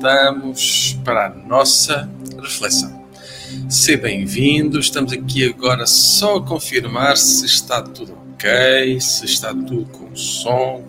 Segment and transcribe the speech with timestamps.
[0.00, 2.08] estamos para a nossa
[2.40, 3.04] reflexão.
[3.68, 4.80] Seja bem-vindo.
[4.80, 10.82] Estamos aqui agora só a confirmar se está tudo ok, se está tudo com som.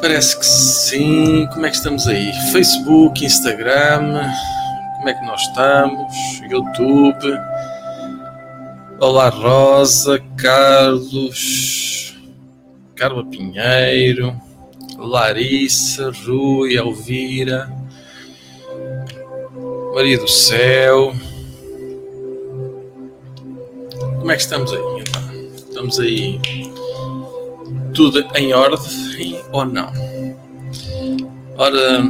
[0.00, 1.48] Parece que sim.
[1.52, 2.32] Como é que estamos aí?
[2.52, 4.32] Facebook, Instagram.
[4.98, 6.14] Como é que nós estamos?
[6.48, 7.36] YouTube.
[9.00, 12.16] Olá, Rosa, Carlos,
[12.94, 14.40] Carla Pinheiro.
[15.00, 17.70] Larissa, Rui, Elvira,
[19.94, 21.14] Maria do Céu.
[24.18, 25.04] Como é que estamos aí?
[25.56, 26.40] Estamos aí
[27.94, 29.90] tudo em ordem ou não?
[31.56, 32.02] Ora,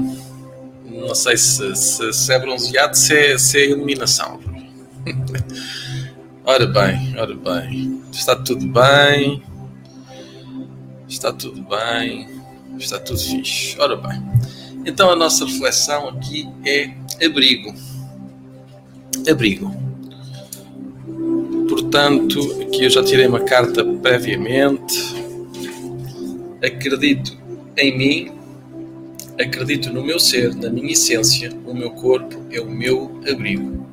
[0.84, 4.40] não sei se, se, se é bronzeado, se é, se é iluminação.
[6.44, 8.02] ora bem, ora bem.
[8.12, 9.42] Está tudo bem.
[11.08, 12.39] Está tudo bem.
[12.80, 13.76] Está tudo fixe.
[13.78, 14.22] Ora bem,
[14.86, 16.90] então a nossa reflexão aqui é
[17.24, 17.74] abrigo.
[19.28, 19.70] Abrigo.
[21.68, 25.14] Portanto, aqui eu já tirei uma carta previamente.
[26.64, 27.38] Acredito
[27.76, 28.32] em mim,
[29.38, 33.86] acredito no meu ser, na minha essência, o meu corpo é o meu abrigo.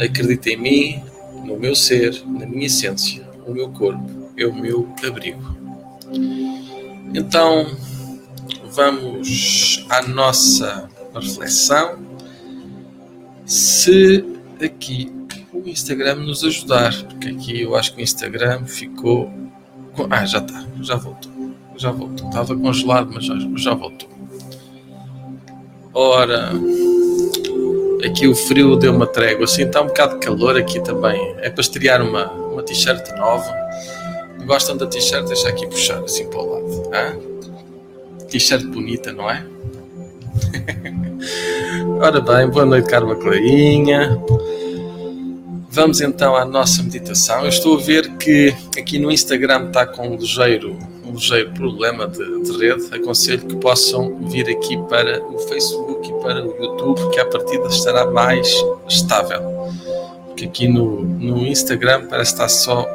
[0.00, 1.02] Acredito em mim,
[1.44, 5.62] no meu ser, na minha essência, o meu corpo é o meu abrigo.
[7.14, 7.66] Então,
[8.70, 11.98] vamos à nossa reflexão.
[13.44, 14.24] Se
[14.64, 15.12] aqui
[15.52, 19.30] o Instagram nos ajudar, porque aqui eu acho que o Instagram ficou.
[20.08, 21.32] Ah, já está, já voltou.
[21.76, 22.28] Já voltou.
[22.28, 24.08] Estava congelado, mas já, já voltou.
[25.92, 26.52] Ora,
[28.06, 31.34] aqui o frio deu uma trégua, assim está um bocado de calor aqui também.
[31.38, 33.52] É para estrear uma, uma t-shirt nova
[34.46, 35.26] Gostam da t-shirt?
[35.26, 37.22] Deixa aqui puxar assim para o lado.
[38.28, 39.44] T-shirt bonita, não é?
[42.00, 44.18] Ora bem, boa noite, Carla Clarinha.
[45.70, 47.42] Vamos então à nossa meditação.
[47.42, 52.06] Eu estou a ver que aqui no Instagram está com um ligeiro, um ligeiro problema
[52.06, 52.94] de, de rede.
[52.94, 57.68] Aconselho que possam vir aqui para o Facebook e para o YouTube, que a partida
[57.68, 58.54] estará mais
[58.88, 59.40] estável.
[60.26, 62.86] Porque aqui no, no Instagram parece estar só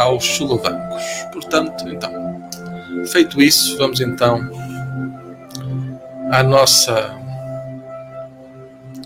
[0.00, 1.02] aos solavancos.
[1.32, 2.10] Portanto, então,
[3.06, 4.40] feito isso, vamos então
[6.30, 7.14] à nossa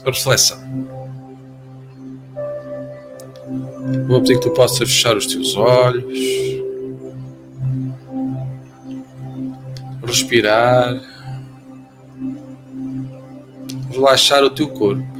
[0.04, 0.58] reflexão.
[4.06, 6.14] Vou pedir que tu possas fechar os teus olhos,
[10.06, 11.00] respirar,
[13.90, 15.14] relaxar o teu corpo.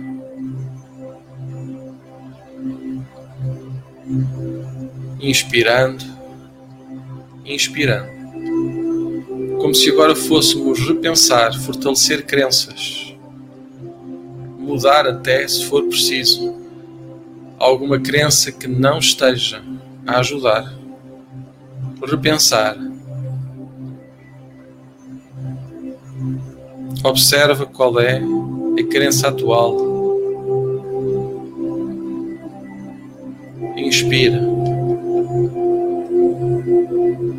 [5.29, 6.05] Inspirando,
[7.45, 8.13] inspirando.
[9.59, 13.15] Como se agora fôssemos repensar, fortalecer crenças,
[14.59, 16.55] mudar até, se for preciso,
[17.59, 19.63] alguma crença que não esteja
[20.07, 20.75] a ajudar.
[22.07, 22.77] Repensar.
[27.03, 28.21] Observa qual é
[28.79, 29.95] a crença atual.
[33.77, 34.64] Inspira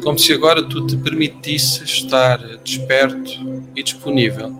[0.05, 3.31] como se agora tu te permitisses estar desperto
[3.75, 4.55] e disponível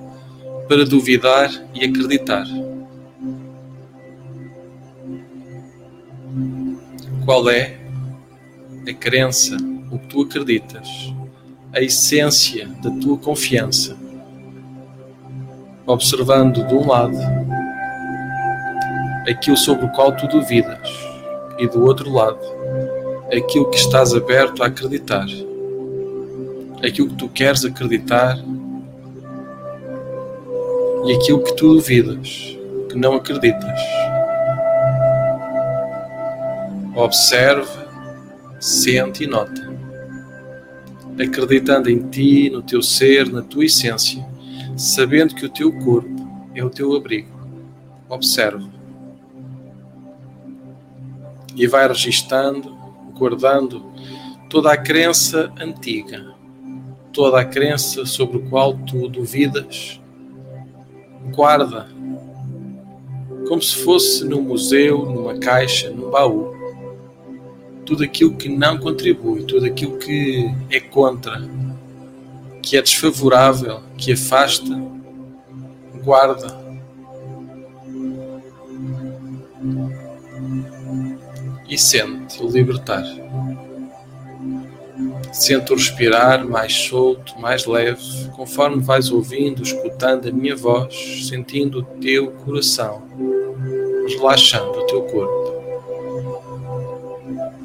[0.67, 2.47] para duvidar e acreditar.
[7.23, 7.77] Qual é
[8.89, 9.55] a crença,
[9.91, 11.13] o que tu acreditas,
[11.71, 13.95] a essência da tua confiança?
[15.85, 17.19] Observando de um lado
[19.29, 20.89] aquilo sobre o qual tu duvidas
[21.59, 22.64] e do outro lado
[23.31, 25.25] aquilo que estás aberto a acreditar,
[26.83, 28.37] aquilo que tu queres acreditar
[31.05, 32.57] e aquilo que tu duvidas,
[32.89, 33.79] que não acreditas.
[36.95, 37.87] Observa,
[38.59, 39.73] sente e nota,
[41.19, 44.25] acreditando em ti, no teu ser, na tua essência,
[44.77, 46.15] sabendo que o teu corpo
[46.53, 47.35] é o teu abrigo.
[48.07, 48.69] Observa.
[51.55, 52.74] E vai registando
[53.17, 53.83] guardando
[54.49, 56.33] toda a crença antiga,
[57.11, 59.99] toda a crença sobre o qual tu duvidas.
[61.33, 61.87] Guarda,
[63.47, 66.53] como se fosse num museu, numa caixa, num baú.
[67.85, 71.47] Tudo aquilo que não contribui, tudo aquilo que é contra,
[72.61, 74.81] que é desfavorável, que afasta,
[76.03, 76.64] guarda
[81.75, 83.03] e sente o libertar.
[85.33, 91.79] Sente o respirar mais solto, mais leve, conforme vais ouvindo, escutando a minha voz, sentindo
[91.79, 93.03] o teu coração,
[94.07, 95.53] relaxando o teu corpo.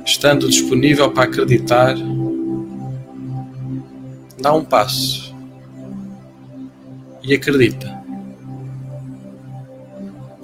[0.04, 1.94] Estando disponível para acreditar,
[4.40, 5.32] dá um passo
[7.22, 8.00] e acredita.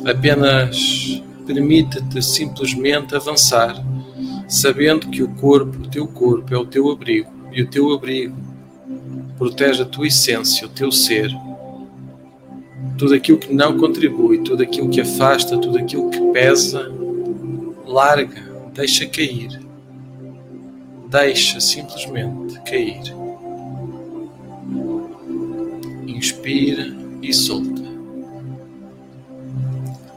[0.05, 3.83] Apenas permite-te simplesmente avançar
[4.49, 8.37] sabendo que o corpo, o teu corpo, é o teu abrigo, e o teu abrigo
[9.37, 11.31] protege a tua essência, o teu ser.
[12.97, 16.91] Tudo aquilo que não contribui, tudo aquilo que afasta, tudo aquilo que pesa,
[17.85, 19.61] larga, deixa cair.
[21.09, 23.03] Deixa simplesmente cair.
[26.07, 27.85] Inspira e solta.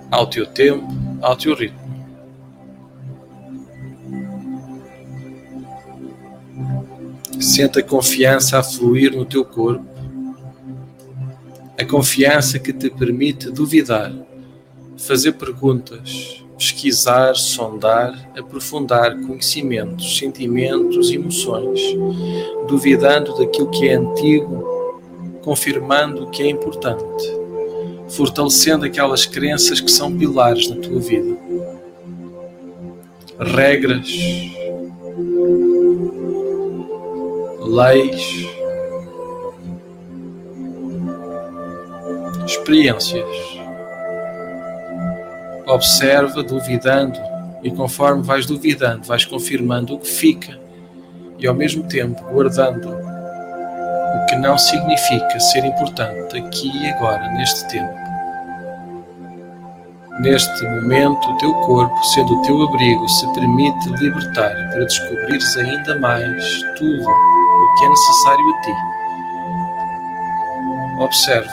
[0.10, 0.88] Ao teu tempo,
[1.22, 1.90] ao teu ritmo.
[7.40, 9.86] Sente a confiança a fluir no teu corpo,
[11.80, 14.14] a confiança que te permite duvidar,
[14.98, 21.80] fazer perguntas, pesquisar, sondar, aprofundar conhecimentos, sentimentos, emoções,
[22.68, 25.00] duvidando daquilo que é antigo,
[25.42, 27.39] confirmando o que é importante,
[28.10, 31.38] fortalecendo aquelas crenças que são pilares na tua vida.
[33.40, 34.10] Regras,
[37.62, 38.50] leis,
[42.46, 43.26] experiências.
[45.66, 47.20] Observa, duvidando,
[47.64, 50.60] e conforme vais duvidando, vais confirmando o que fica
[51.38, 57.68] e ao mesmo tempo guardando o que não significa ser importante aqui e agora, neste
[57.70, 57.99] tempo.
[60.20, 65.98] Neste momento, o teu corpo, sendo o teu abrigo, se permite libertar para descobrires ainda
[65.98, 68.74] mais tudo o que é necessário a ti.
[71.00, 71.50] Observe.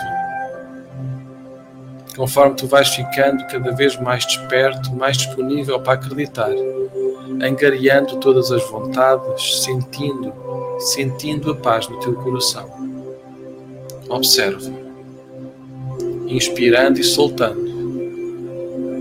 [2.16, 6.50] Conforme tu vais ficando cada vez mais desperto, mais disponível para acreditar,
[7.40, 10.32] angariando todas as vontades, sentindo,
[10.80, 12.68] sentindo a paz no teu coração.
[14.08, 14.74] Observe.
[16.26, 17.65] Inspirando e soltando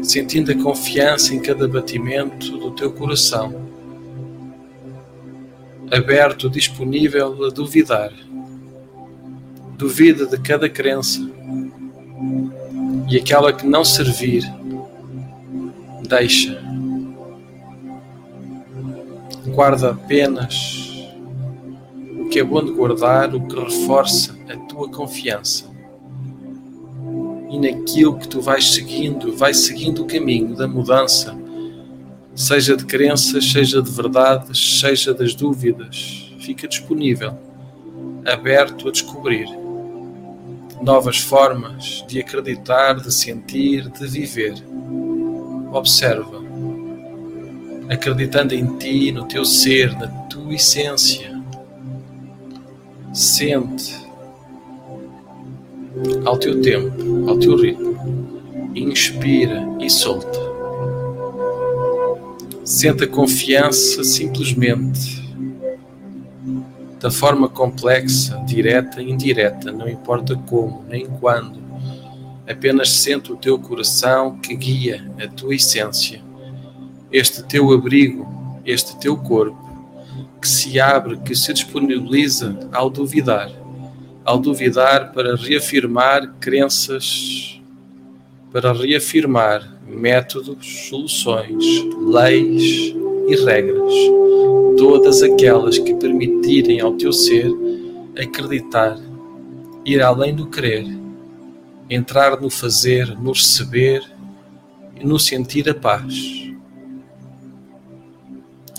[0.05, 3.69] sentindo a confiança em cada batimento do teu coração,
[5.91, 8.11] aberto, disponível a duvidar.
[9.77, 11.19] Duvida de cada crença
[13.09, 14.43] e aquela que não servir,
[16.07, 16.63] deixa.
[19.47, 21.09] Guarda apenas
[22.19, 25.74] o que é bom de guardar, o que reforça a tua confiança
[27.55, 31.33] e naquilo que tu vais seguindo, vais seguindo o caminho da mudança,
[32.35, 36.33] seja de crenças, seja de verdades, seja das dúvidas.
[36.39, 37.37] Fica disponível,
[38.25, 39.47] aberto a descobrir
[40.81, 44.55] novas formas de acreditar, de sentir, de viver.
[45.71, 46.43] Observa,
[47.89, 51.33] acreditando em ti, no teu ser, na tua essência.
[53.13, 54.04] Sente
[56.25, 57.95] ao teu tempo, ao teu ritmo.
[58.75, 60.39] Inspira e solta.
[62.63, 65.23] Sente a confiança simplesmente
[66.99, 71.59] da forma complexa, direta e indireta, não importa como nem quando.
[72.47, 76.21] Apenas sente o teu coração que guia a tua essência,
[77.11, 78.27] este teu abrigo,
[78.65, 79.63] este teu corpo,
[80.41, 83.51] que se abre, que se disponibiliza ao duvidar
[84.25, 87.61] ao duvidar para reafirmar crenças,
[88.51, 91.63] para reafirmar métodos, soluções,
[92.07, 92.95] leis
[93.27, 93.93] e regras,
[94.77, 97.51] todas aquelas que permitirem ao teu ser
[98.17, 98.97] acreditar,
[99.85, 100.87] ir além do querer,
[101.87, 104.01] entrar no fazer, no receber
[104.99, 106.13] e no sentir a paz.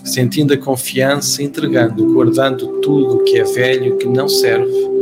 [0.03, 4.96] Sentindo a confiança, entregando, guardando tudo o que é velho, que não serve,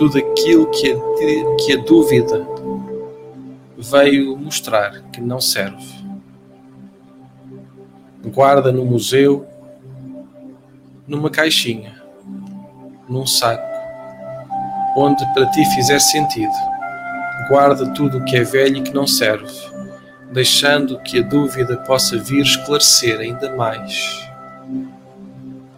[0.00, 0.96] tudo aquilo que a,
[1.56, 2.48] que a dúvida
[3.76, 5.84] veio mostrar que não serve.
[8.24, 9.46] Guarda no museu,
[11.06, 12.00] numa caixinha,
[13.06, 13.62] num saco,
[14.96, 16.54] onde para ti fizer sentido.
[17.50, 19.52] Guarda tudo o que é velho e que não serve,
[20.32, 24.26] deixando que a dúvida possa vir esclarecer ainda mais,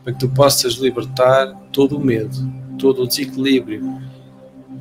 [0.05, 2.37] para que tu possas libertar todo o medo,
[2.79, 4.12] todo o desequilíbrio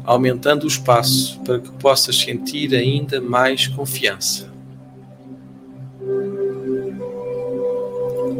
[0.04, 4.52] aumentando o espaço para que possas sentir ainda mais confiança.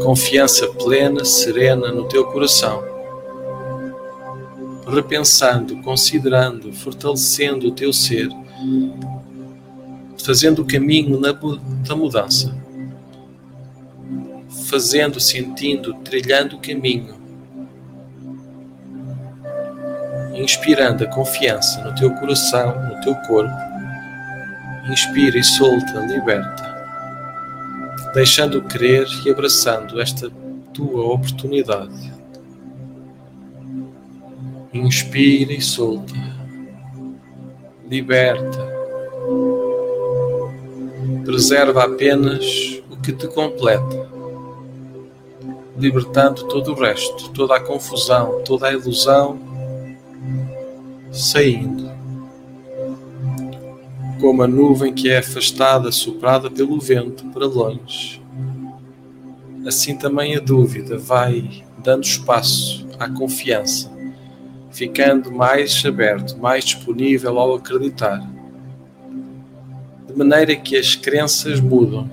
[0.04, 2.84] Confiança plena, serena no teu coração,
[4.88, 8.30] repensando, considerando, fortalecendo o teu ser,
[10.24, 12.56] fazendo o caminho da mudança,
[14.68, 17.21] fazendo, sentindo, trilhando o caminho,
[20.42, 23.54] inspirando a confiança no teu coração, no teu corpo.
[24.90, 26.72] Inspira e solta, liberta,
[28.14, 30.30] deixando crer e abraçando esta
[30.74, 32.12] tua oportunidade.
[34.74, 36.14] Inspira e solta,
[37.88, 38.68] liberta,
[41.24, 44.10] preserva apenas o que te completa,
[45.78, 49.51] libertando todo o resto, toda a confusão, toda a ilusão,
[51.12, 51.92] saindo.
[54.20, 58.22] Como a nuvem que é afastada, soprada pelo vento para longe.
[59.66, 63.92] Assim também a dúvida vai dando espaço à confiança,
[64.72, 68.22] ficando mais aberto, mais disponível ao acreditar
[70.12, 72.10] de maneira que as crenças mudam.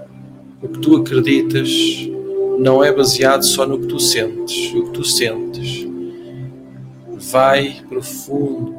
[0.62, 1.68] O que tu acreditas
[2.58, 4.72] não é baseado só no que tu sentes.
[4.74, 5.86] O que tu sentes
[7.30, 8.77] vai profundo,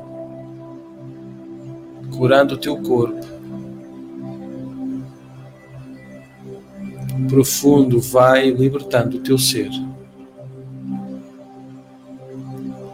[2.19, 3.25] curando o teu corpo.
[7.29, 9.69] Profundo vai libertando o teu ser.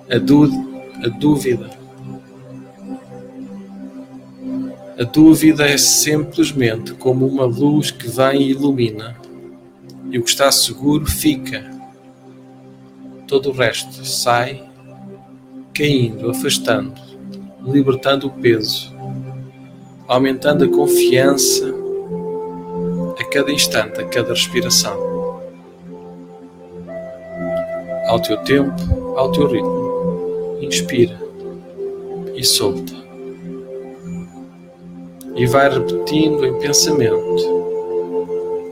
[0.08, 0.16] A,
[1.06, 1.76] a dúvida
[4.98, 9.18] A dúvida é simplesmente como uma luz que vem e ilumina,
[10.10, 11.70] e o que está seguro fica.
[13.28, 14.64] Todo o resto sai,
[15.74, 16.94] caindo, afastando,
[17.62, 18.95] libertando o peso,
[20.08, 21.74] aumentando a confiança
[23.20, 24.98] a cada instante, a cada respiração.
[28.08, 30.58] Ao teu tempo, ao teu ritmo.
[30.62, 31.20] Inspira
[32.36, 33.06] e solta
[35.36, 37.66] e vai repetindo em pensamento: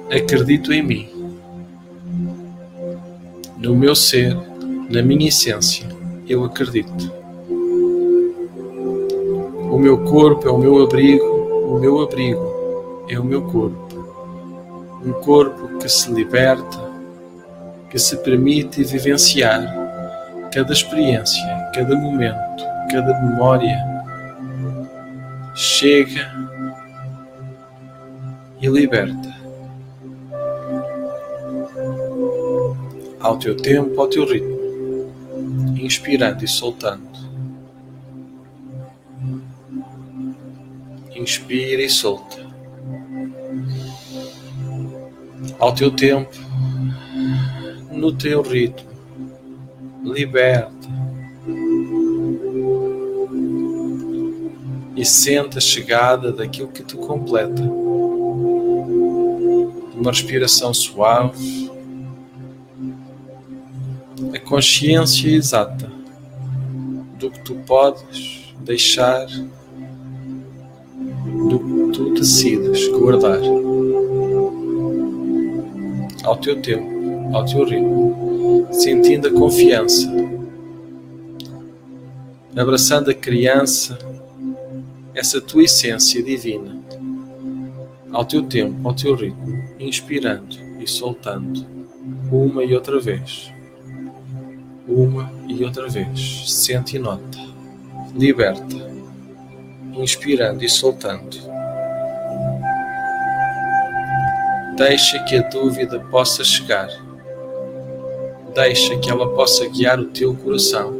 [0.10, 1.10] Acredito em mim,
[3.58, 4.36] no meu ser,
[4.90, 5.88] na minha essência,
[6.28, 7.23] eu acredito.
[9.74, 14.06] O meu corpo é o meu abrigo, o meu abrigo é o meu corpo.
[15.04, 16.80] Um corpo que se liberta,
[17.90, 19.66] que se permite vivenciar
[20.54, 21.42] cada experiência,
[21.74, 23.76] cada momento, cada memória.
[25.56, 26.32] Chega
[28.62, 29.36] e liberta.
[33.20, 35.10] Ao teu tempo, ao teu ritmo,
[35.82, 37.13] inspirando e soltando.
[41.24, 42.38] Inspira e solta.
[45.58, 46.38] Ao teu tempo,
[47.90, 48.90] no teu ritmo,
[50.04, 50.90] liberta.
[54.98, 57.64] E sente a chegada daquilo que te completa
[59.96, 61.72] uma respiração suave,
[64.34, 65.90] a consciência exata
[67.18, 69.26] do que tu podes deixar,
[71.94, 73.40] tu decides guardar
[76.24, 80.12] ao teu tempo, ao teu ritmo, sentindo a confiança,
[82.56, 83.98] abraçando a criança,
[85.14, 86.82] essa tua essência divina
[88.12, 91.66] ao teu tempo, ao teu ritmo, inspirando e soltando,
[92.32, 93.52] uma e outra vez.
[94.88, 96.52] Uma e outra vez.
[96.52, 97.40] Sente e nota.
[98.14, 98.76] Liberta.
[99.94, 101.53] Inspirando e soltando.
[104.86, 106.90] Deixa que a dúvida possa chegar.
[108.54, 110.94] Deixa que ela possa guiar o teu coração,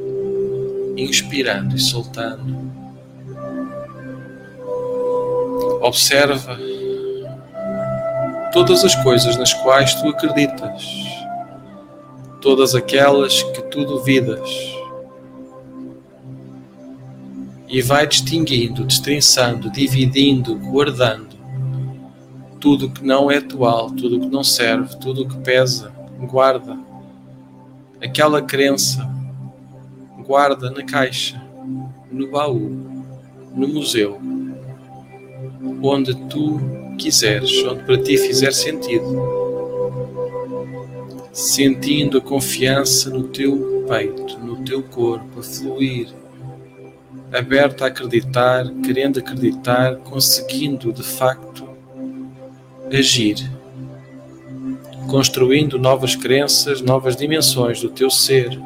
[0.96, 2.72] inspirando e soltando.
[5.82, 6.58] Observa
[8.54, 10.88] todas as coisas nas quais tu acreditas,
[12.40, 14.50] todas aquelas que tu duvidas,
[17.68, 21.33] e vai distinguindo, destrinçando, dividindo, guardando
[22.64, 26.80] tudo que não é atual, tudo que não serve, tudo que pesa, guarda
[28.02, 29.06] aquela crença,
[30.26, 31.44] guarda na caixa,
[32.10, 32.70] no baú,
[33.54, 34.18] no museu,
[35.82, 36.58] onde tu
[36.98, 39.14] quiseres, onde para ti fizer sentido.
[41.34, 46.08] Sentindo a confiança no teu peito, no teu corpo, a fluir,
[47.34, 51.53] aberto a acreditar, querendo acreditar, conseguindo de facto
[52.96, 53.52] agir,
[55.10, 58.60] construindo novas crenças, novas dimensões do teu ser,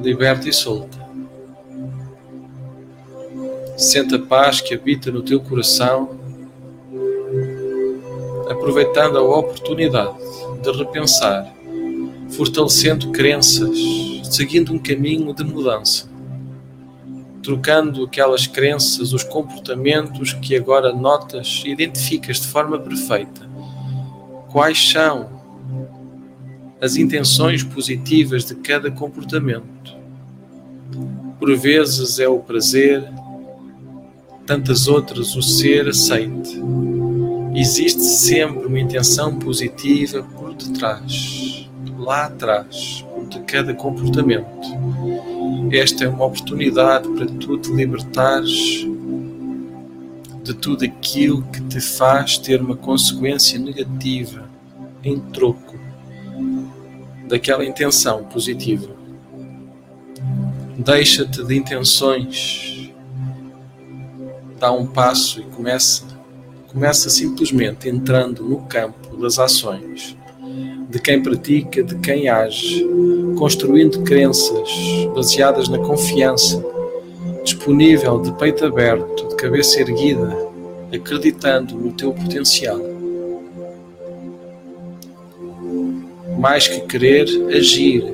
[0.00, 1.04] liberta e solta.
[3.76, 6.16] Sente a paz que habita no teu coração,
[8.48, 10.16] aproveitando a oportunidade
[10.62, 11.52] de repensar,
[12.30, 13.76] fortalecendo crenças,
[14.30, 16.08] seguindo um caminho de mudança,
[17.44, 23.46] trocando aquelas crenças, os comportamentos que agora notas e identificas de forma perfeita.
[24.50, 25.28] Quais são
[26.80, 29.94] as intenções positivas de cada comportamento?
[31.38, 33.04] Por vezes é o prazer,
[34.46, 36.58] tantas outras o ser aceite.
[37.54, 45.33] Existe sempre uma intenção positiva por detrás, lá atrás, de cada comportamento.
[45.72, 48.86] Esta é uma oportunidade para tu te libertares
[50.42, 54.48] de tudo aquilo que te faz ter uma consequência negativa
[55.02, 55.78] em troco
[57.26, 58.94] daquela intenção positiva.
[60.76, 62.74] Deixa-te de intenções
[64.64, 66.04] dá um passo e começa,
[66.68, 70.16] começa simplesmente entrando no campo das ações,
[70.94, 72.86] de quem pratica, de quem age,
[73.36, 74.70] construindo crenças
[75.12, 76.64] baseadas na confiança,
[77.42, 80.38] disponível de peito aberto, de cabeça erguida,
[80.94, 82.78] acreditando no teu potencial.
[86.38, 88.04] Mais que querer, agir,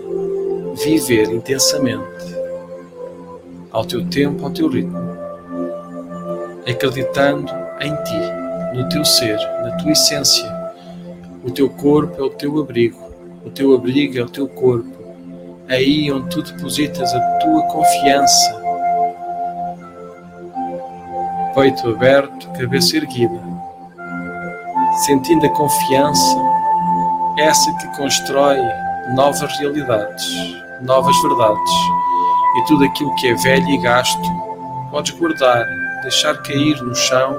[0.82, 2.00] viver intensamente,
[3.70, 4.98] ao teu tempo, ao teu ritmo
[6.66, 10.59] acreditando em ti, no teu ser, na tua essência.
[11.42, 12.98] O teu corpo é o teu abrigo,
[13.44, 14.90] o teu abrigo é o teu corpo,
[15.68, 18.60] aí onde tu depositas a tua confiança.
[21.54, 23.40] Peito aberto, cabeça erguida,
[25.06, 26.36] sentindo a confiança,
[27.38, 28.58] essa que constrói
[29.14, 30.26] novas realidades,
[30.82, 31.72] novas verdades,
[32.56, 34.28] e tudo aquilo que é velho e gasto,
[34.90, 35.64] podes guardar
[36.02, 37.36] deixar cair no chão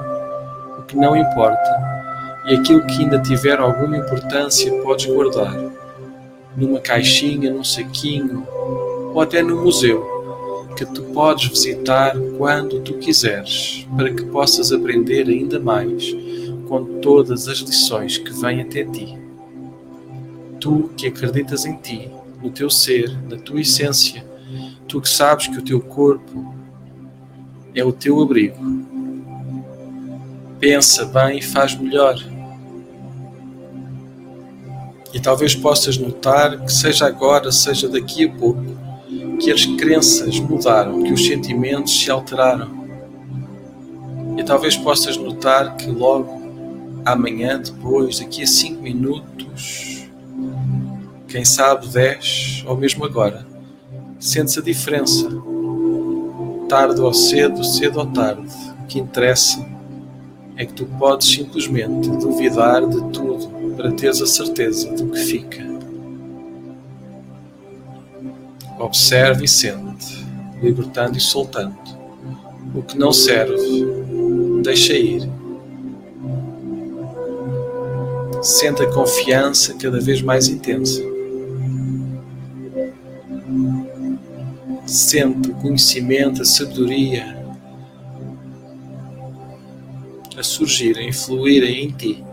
[0.78, 1.91] o que não importa,
[2.46, 5.54] e aquilo que ainda tiver alguma importância podes guardar
[6.56, 8.46] numa caixinha, num saquinho
[9.14, 10.12] ou até no museu
[10.76, 16.14] que tu podes visitar quando tu quiseres, para que possas aprender ainda mais
[16.68, 19.18] com todas as lições que vêm até ti.
[20.58, 22.10] Tu que acreditas em ti,
[22.42, 24.24] no teu ser, na tua essência,
[24.88, 26.54] tu que sabes que o teu corpo
[27.74, 28.56] é o teu abrigo.
[30.58, 32.16] Pensa bem e faz melhor.
[35.12, 38.64] E talvez possas notar que, seja agora, seja daqui a pouco,
[39.40, 42.82] que as crenças mudaram, que os sentimentos se alteraram.
[44.38, 46.42] E talvez possas notar que logo
[47.04, 50.06] amanhã, depois, daqui a cinco minutos,
[51.28, 53.46] quem sabe dez, ou mesmo agora,
[54.18, 55.28] sentes a diferença
[56.68, 58.48] tarde ou cedo, cedo ou tarde,
[58.82, 59.62] o que interessa
[60.62, 65.72] é que tu podes simplesmente duvidar de tudo para teres a certeza do que fica.
[68.78, 70.24] Observe e sente,
[70.62, 71.76] libertando e soltando.
[72.74, 73.56] O que não serve,
[74.62, 75.28] deixa ir.
[78.40, 81.02] Sente a confiança cada vez mais intensa.
[84.84, 87.41] sente o conhecimento, a sabedoria
[90.36, 92.24] a surgir, a influir em ti,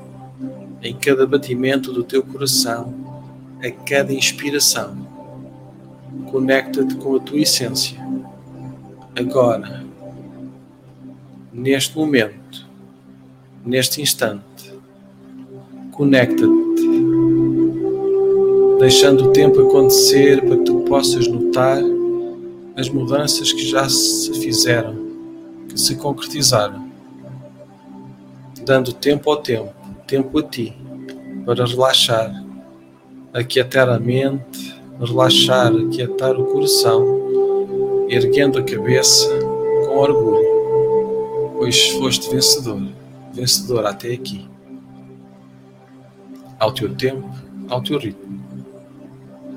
[0.82, 2.94] em cada batimento do teu coração,
[3.62, 5.08] a cada inspiração.
[6.32, 8.00] Conecta-te com a tua essência.
[9.16, 9.84] Agora,
[11.52, 12.66] neste momento,
[13.66, 14.74] neste instante,
[15.92, 16.50] conecta-te,
[18.80, 21.82] deixando o tempo acontecer para que tu possas notar
[22.78, 24.96] as mudanças que já se fizeram,
[25.68, 26.89] que se concretizaram,
[28.70, 29.74] dando tempo ao tempo,
[30.06, 30.78] tempo a ti,
[31.44, 32.32] para relaxar,
[33.34, 39.28] aquietar a mente, relaxar, aquietar o coração, erguendo a cabeça
[39.88, 42.80] com orgulho, pois foste vencedor,
[43.34, 44.48] vencedor até aqui.
[46.60, 47.28] Ao teu tempo,
[47.70, 48.40] ao teu ritmo,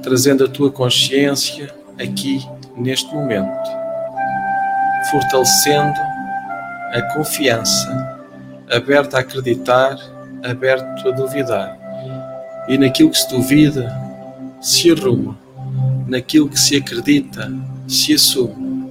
[0.03, 1.69] trazendo a tua consciência
[2.01, 2.41] aqui
[2.79, 3.69] neste momento,
[5.11, 6.01] fortalecendo
[6.95, 8.22] a confiança,
[8.73, 9.97] aberto a acreditar,
[10.43, 11.79] aberto a duvidar.
[12.69, 13.93] E naquilo que se duvida,
[14.61, 15.39] se arruma,
[16.07, 17.53] naquilo que se acredita,
[17.87, 18.91] se assume.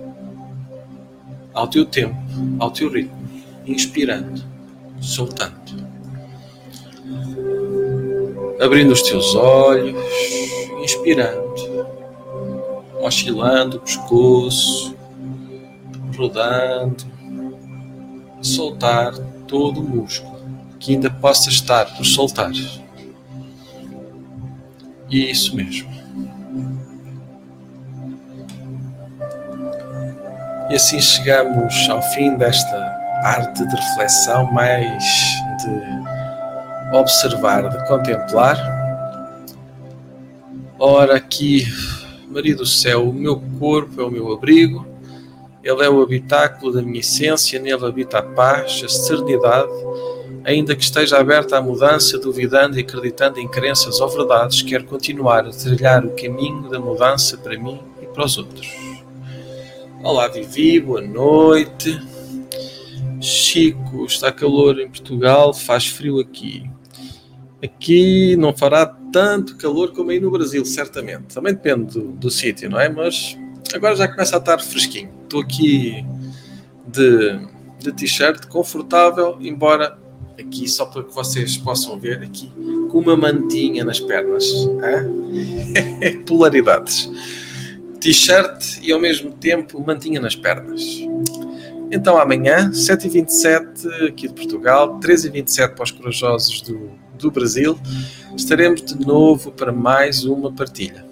[1.54, 2.16] Ao teu tempo,
[2.60, 3.18] ao teu ritmo,
[3.66, 4.44] inspirando,
[5.00, 5.82] soltando.
[8.62, 9.96] Abrindo os teus olhos,
[10.84, 11.52] inspirando
[13.02, 14.96] oscilando o pescoço,
[16.16, 17.04] rodando,
[18.42, 19.14] soltar
[19.52, 20.40] todo o músculo
[20.80, 22.52] que ainda possa estar por soltar.
[25.10, 25.92] Isso mesmo.
[30.70, 32.78] E assim chegamos ao fim desta
[33.24, 35.04] arte de reflexão, mais
[35.60, 38.58] de observar, de contemplar.
[40.80, 41.66] Ora, aqui,
[42.30, 44.91] Maria do Céu, o meu corpo é o meu abrigo,
[45.64, 49.72] ele é o habitáculo da minha essência, nele habita a paz, a serenidade,
[50.44, 55.46] ainda que esteja aberta à mudança, duvidando e acreditando em crenças ou verdades, quero continuar
[55.46, 58.68] a trilhar o caminho da mudança para mim e para os outros.
[60.04, 62.00] Olá, Vivi, boa noite.
[63.22, 66.68] Chico, está calor em Portugal, faz frio aqui.
[67.64, 71.36] Aqui não fará tanto calor como aí no Brasil, certamente.
[71.36, 72.90] Também depende do, do sítio, não é?
[72.90, 73.38] Mas
[73.74, 75.12] agora já começa a estar fresquinho.
[75.24, 76.06] Estou aqui
[76.88, 77.40] de,
[77.80, 79.98] de t-shirt, confortável, embora
[80.40, 82.52] aqui, só para que vocês possam ver, aqui
[82.90, 84.46] com uma mantinha nas pernas.
[86.28, 87.10] Polaridades
[88.02, 90.82] t-shirt e ao mesmo tempo mantinha nas pernas.
[91.92, 97.78] Então amanhã, 7h27 aqui de Portugal, 13h27 para os corajosos do, do Brasil,
[98.36, 101.11] estaremos de novo para mais uma partilha.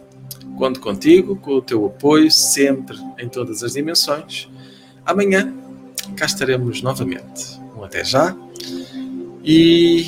[0.59, 4.49] Conto contigo, com o teu apoio, sempre em todas as dimensões.
[5.05, 5.53] Amanhã
[6.17, 7.57] cá estaremos novamente.
[7.77, 8.35] Um até já.
[9.41, 10.05] E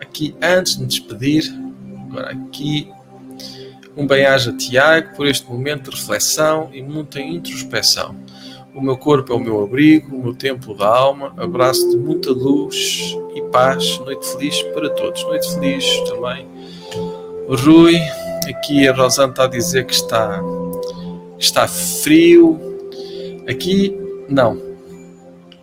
[0.00, 1.44] aqui, antes de me despedir,
[2.08, 2.90] agora aqui
[3.94, 8.16] um bem-aja Tiago por este momento de reflexão e muita introspeção.
[8.74, 11.34] O meu corpo é o meu abrigo, o meu templo da alma.
[11.36, 13.98] Abraço de muita luz e paz.
[13.98, 15.22] Noite feliz para todos.
[15.24, 16.48] Noite feliz também.
[17.46, 18.00] Rui,
[18.50, 20.40] aqui a Rosana está a dizer que está,
[21.38, 22.58] está frio.
[23.48, 23.96] Aqui,
[24.28, 24.60] não.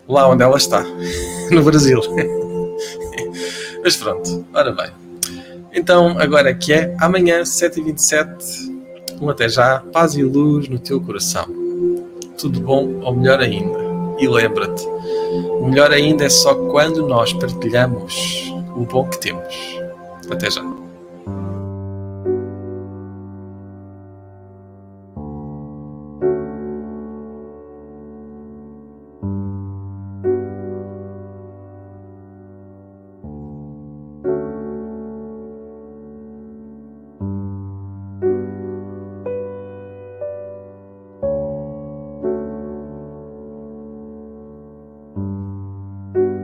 [0.08, 0.84] Lá onde ela está,
[1.50, 2.00] no Brasil.
[3.82, 4.90] Mas pronto, ora bem.
[5.72, 8.72] Então, agora que é, amanhã, 7h27,
[9.20, 11.46] um até já, paz e luz no teu coração.
[12.38, 13.78] Tudo bom ou melhor ainda.
[14.18, 14.86] E lembra-te,
[15.62, 19.54] melhor ainda é só quando nós partilhamos o bom que temos.
[20.30, 20.62] Até já.